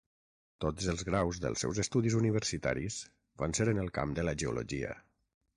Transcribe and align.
Tots 0.63 0.87
els 0.93 1.03
graus 1.09 1.41
dels 1.43 1.63
seus 1.65 1.83
estudis 1.83 2.17
universitaris 2.21 2.99
van 3.43 3.57
ser 3.61 3.71
en 3.75 3.83
el 3.85 3.95
camp 3.99 4.17
de 4.23 4.29
la 4.29 4.39
geologia. 4.45 4.99